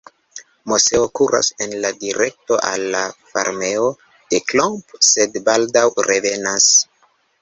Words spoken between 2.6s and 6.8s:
al la farmejo de Klomp, sed baldaŭ revenas.